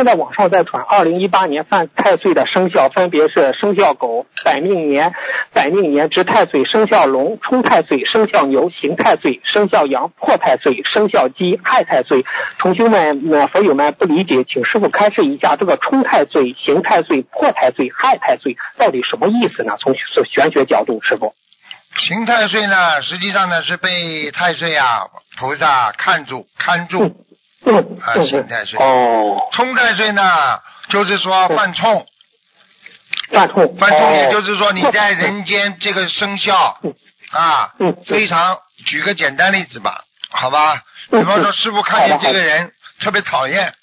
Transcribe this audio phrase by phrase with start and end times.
[0.00, 5.12] 现在网上在传，二零一八年犯太岁的生肖分别是生肖狗、百命年、
[5.52, 12.24] 百命年值太岁、生肖龙、冲太岁、生肖牛、刑太岁、生肖羊、破太岁、生肖鸡、害太岁。
[12.58, 19.76] 同学们、呃，佛友们不理解，请师傅开示一下，这个冲太岁、刑太岁、破太岁、害太岁到底什么意思呢？
[19.80, 19.94] 从
[20.24, 21.34] 玄学角度，师傅。
[21.94, 25.08] 刑太岁呢，实际上呢是被太岁啊
[25.38, 27.26] 菩萨看住看住
[27.66, 28.78] 啊，刑太岁。
[28.78, 29.48] 哦。
[29.52, 30.58] 冲太岁呢，
[30.88, 32.06] 就是说犯冲。
[33.30, 33.76] 犯冲。
[33.76, 36.78] 犯冲，也就是说你在人间这个生肖
[37.32, 37.72] 啊，
[38.06, 40.82] 非常举个简单例子吧，好吧？
[41.10, 43.74] 比方说师傅看见这个人特别讨厌，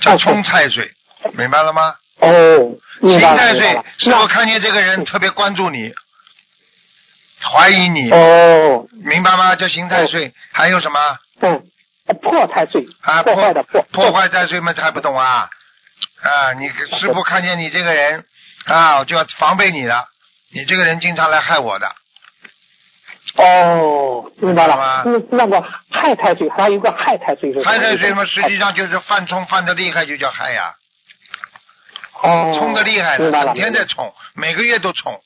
[0.00, 0.90] 叫冲太岁，
[1.34, 1.94] 明白了吗？
[2.20, 2.76] 哦。
[3.00, 5.92] 刑太岁，师傅看见这个人特别关注你。
[7.42, 9.54] 怀疑你哦，明白吗？
[9.56, 10.98] 叫刑太岁，还有什么？
[12.06, 15.48] 嗯，破太岁啊，破坏的破，破坏太岁嘛，还不懂啊？
[16.22, 16.68] 啊，你
[16.98, 18.24] 师傅看见你这个人
[18.66, 20.06] 啊，我就要防备你了。
[20.52, 21.92] 你这个人经常来害我的。
[23.36, 25.02] 哦，明白了。
[25.04, 25.60] 那那个
[25.90, 30.74] 害太岁，还有一个害太岁是害太岁嘛，实际上就是犯冲犯的厉害，就叫害呀。
[32.22, 32.56] 哦。
[32.58, 35.20] 冲的厉害的，整天在冲，每个月都冲。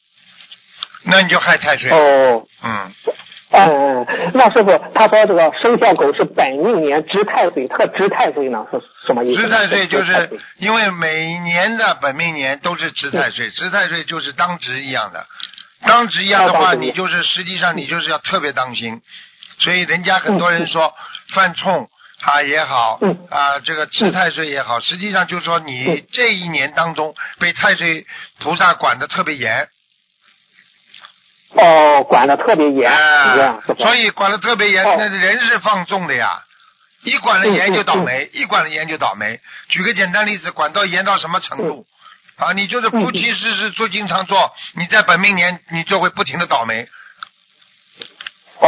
[1.03, 2.95] 那你就害太岁哦，嗯，
[3.51, 9.41] 嗯，那师傅他说这个生肖狗是本命年值太岁，特值太岁呢是什么意思？
[9.41, 15.25] 值太岁就是因为每年的本命年都是值太岁，值太岁就是当值一样的，
[15.87, 19.01] 当值一样的话，你就是实际上你就是要特别当心，
[19.61, 20.93] 所以人家很多人说
[21.33, 21.89] 犯冲
[22.21, 28.07] 啊也好，啊这个值太岁也好，实际上就是说你这一年当中被太岁
[28.41, 29.69] 菩萨管的特别严。
[31.55, 32.91] 哦，管的特别严，
[33.79, 36.43] 所以管的特别严，那人是放纵的呀。
[37.05, 39.41] 一管了严就倒霉，一管了严就倒霉。
[39.69, 41.87] 举个简单例子，管到严到什么程度
[42.37, 42.53] 啊？
[42.53, 46.89] 你就是夫妻事事做经常做，你在本命年你就会不停的倒霉。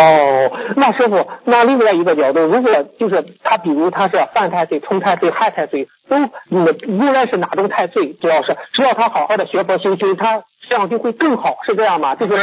[0.01, 6.17] 哦，那师傅，那另外一个角度，如果就是他，比如他是犯太岁、冲太岁、害太岁，都
[6.49, 12.15] 无论是哪种太岁，主要是只要他好好的学佛修心，他这样就会更好，是这样吗？
[12.15, 12.35] 就是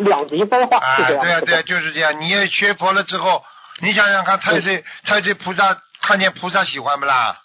[0.00, 1.22] 两极分化，是这样。
[1.22, 2.20] 对呀，对呀，就是这样。
[2.20, 3.44] 你也学佛了之后，
[3.80, 7.36] 你想想看，太岁太岁菩萨看见菩萨喜欢不啦？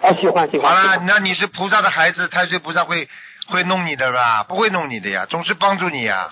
[0.00, 0.74] 啊，喜欢喜欢。
[0.74, 3.08] 好了，那你是菩萨的孩子，太岁菩萨会
[3.46, 4.42] 会弄你的吧？
[4.48, 6.30] 不会弄你的呀，总是帮助你呀。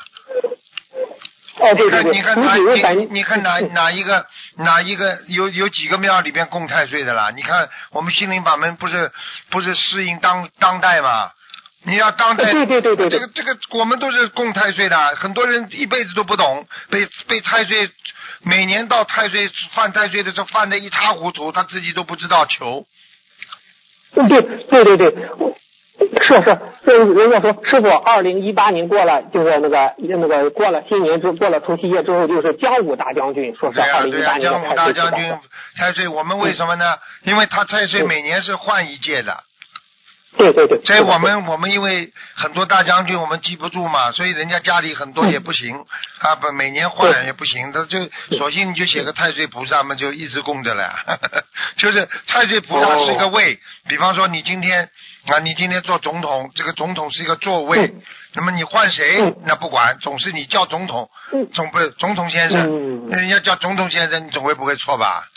[1.60, 4.26] 你看，你看哪你你看哪哪一个
[4.56, 7.30] 哪一个有有几个庙里边供太岁的啦？
[7.34, 9.12] 你看我们心灵法门不是
[9.50, 11.30] 不是适应当当代吗？
[11.82, 17.90] 你要当代，对对对对，这个这个我们都是供太岁的，很多人一辈子都不懂，被被太岁
[18.42, 22.86] 每年到太岁犯太岁的时候犯的一塌糊涂，他自己都不知道求。
[24.12, 25.14] 对对对对。
[26.12, 35.32] 是是，人人家说师傅，二零一八年过了，就是那个那个过了新年之过了除夕夜之后，就是江武大将军，说是二零一八年江武大将军
[35.76, 36.96] 太岁，我们为什么呢？
[37.22, 39.36] 因为他太岁每年是换一届的。
[40.36, 40.80] 对对对。
[40.84, 45.76] 所以我们我们因为很多大将军我们记不住嘛，所以人家家里很多也不行
[46.20, 47.98] 啊，不每年换也不行，他就
[48.36, 50.90] 索性你就写个太岁菩萨嘛，就一直供着了。
[51.76, 53.58] 就是太岁菩萨是一个位，
[53.88, 54.88] 比方说你今天。
[55.26, 57.92] 啊，你今天做总统，这个总统是一个座位，
[58.32, 61.10] 那么你换谁，那不管，总是你叫总统，
[61.52, 65.28] 总不总统先生，那人家叫总统先生，你总会不会错吧？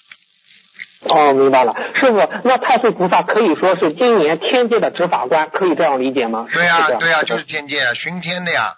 [1.09, 6.47] 哦，明白了，师傅，那太岁菩萨可以说是今年天界的执法官，可以这样理解吗？
[6.51, 8.75] 对呀，对呀，就是天界巡天的呀，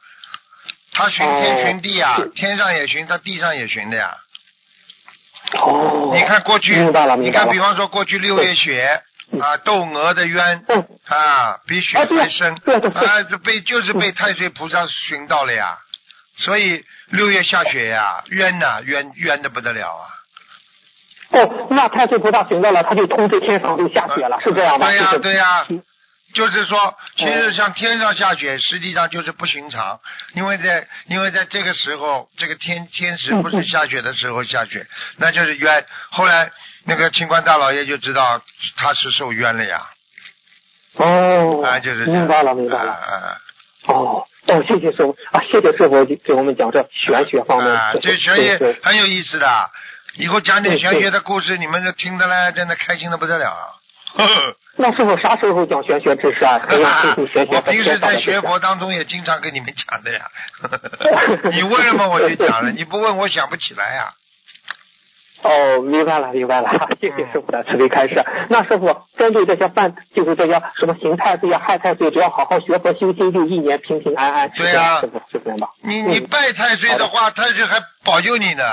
[0.93, 4.15] 他巡天巡地呀，天上也巡，他地上也巡的呀。
[5.57, 7.45] 哦，你看过去，明白了，明白了。
[7.45, 9.01] 你看，比方说过去六月雪。
[9.41, 10.63] 啊，窦娥的冤
[11.07, 15.79] 啊，比雪还深啊，这被就是被太岁菩萨寻到了呀，
[16.37, 20.05] 所以六月下雪呀，冤呐，冤冤的不得了啊。
[21.31, 24.87] 哦，那太岁菩萨寻到了，他就通知天上就下雪了，是这样吗？
[24.87, 25.67] 对呀，对呀，
[26.33, 29.99] 就是说，其实像天上下雪，实际上就是不寻常，
[30.33, 34.85] 因为在因为在这个时候，这个天天时不是下雪的时候下雪，
[35.17, 35.85] 那就是冤。
[36.11, 36.51] 后来。
[36.87, 38.39] 那个清官大老爷就知道
[38.77, 39.87] 他是受冤了呀。
[40.97, 42.95] 哦，啊，就是明白了，明白了。
[43.87, 47.73] 哦，哦，谢谢师傅啊，谢谢师傅给我们讲这玄学方面。
[47.73, 49.47] 啊，这玄学很有意思的，
[50.17, 53.53] 以后讲点玄学的故事，你们就听得来，真的开心的不得了。
[54.77, 56.61] 那师傅啥时候讲玄学知识啊？
[57.49, 60.21] 我平时在学佛当中也经常跟你们讲的呀。
[61.51, 64.13] 你问了嘛，我就讲了；你不问，我想不起来呀。
[65.43, 66.69] 哦，明白了，明白了，
[66.99, 68.23] 谢谢师傅的慈悲开示。
[68.49, 74.49] 那师傅针对这些犯，就是这些什么刑太岁啊、害太岁，只要好好学佛修心，就一年平平安安。
[74.51, 75.67] 对呀师傅是这样吧？
[75.83, 78.63] 你你嗯拜太岁的话，太岁还保佑你呢，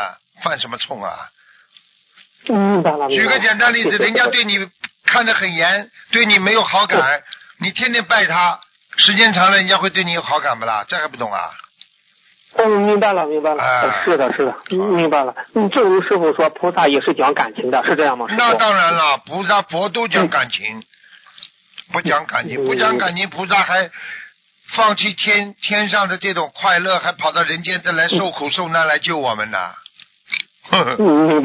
[0.43, 1.31] 犯什么冲啊？
[2.49, 4.59] 嗯举个简单例子，人家对你
[5.05, 7.23] 看得很严，对你没有好感，
[7.61, 8.59] 你天天拜他，
[8.97, 10.85] 时间长了，人家会对你有好感不啦？
[10.89, 11.53] 这还不懂啊？
[12.56, 15.33] 嗯，明白了，明白了，哎是的，是的，嗯明白了。
[15.55, 18.27] 嗯，正如师傅说，菩萨也是讲感情的，是这样吗？
[18.31, 20.83] 那当然了，菩萨佛都讲感情，
[21.93, 23.89] 不讲感情，嗯不讲感情，菩萨还
[24.75, 29.59] 放弃天天上的这种快乐，还跑到人间再来受苦受难来救我们呢。
[30.73, 31.43] Bottom